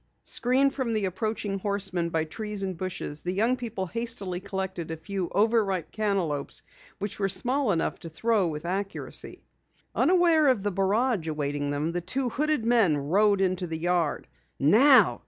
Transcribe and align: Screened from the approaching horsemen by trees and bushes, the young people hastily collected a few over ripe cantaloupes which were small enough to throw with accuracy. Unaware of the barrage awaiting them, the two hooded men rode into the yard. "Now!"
Screened 0.23 0.73
from 0.73 0.93
the 0.93 1.05
approaching 1.05 1.59
horsemen 1.59 2.09
by 2.09 2.23
trees 2.23 2.63
and 2.63 2.75
bushes, 2.75 3.21
the 3.21 3.31
young 3.31 3.55
people 3.55 3.85
hastily 3.85 4.39
collected 4.39 4.89
a 4.89 4.97
few 4.97 5.29
over 5.29 5.63
ripe 5.63 5.91
cantaloupes 5.91 6.63
which 6.97 7.19
were 7.19 7.29
small 7.29 7.71
enough 7.71 7.99
to 7.99 8.09
throw 8.09 8.47
with 8.47 8.65
accuracy. 8.65 9.43
Unaware 9.93 10.47
of 10.47 10.63
the 10.63 10.71
barrage 10.71 11.27
awaiting 11.27 11.69
them, 11.69 11.91
the 11.91 12.01
two 12.01 12.29
hooded 12.29 12.65
men 12.65 12.97
rode 12.97 13.41
into 13.41 13.67
the 13.67 13.77
yard. 13.77 14.27
"Now!" 14.59 15.19